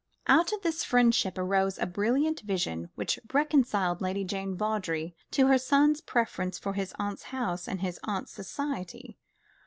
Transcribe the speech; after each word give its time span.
Out 0.25 0.51
of 0.51 0.63
this 0.63 0.83
friendship 0.83 1.37
arose 1.37 1.77
a 1.77 1.85
brilliant 1.85 2.39
vision 2.39 2.89
which 2.95 3.19
reconciled 3.31 4.01
Lady 4.01 4.23
Jane 4.23 4.57
Vawdrey 4.57 5.15
to 5.29 5.45
her 5.45 5.59
son's 5.59 6.01
preference 6.01 6.57
for 6.57 6.73
his 6.73 6.91
aunt's 6.97 7.21
house 7.25 7.67
and 7.67 7.81
his 7.81 7.99
aunt's 8.01 8.31
society. 8.31 9.19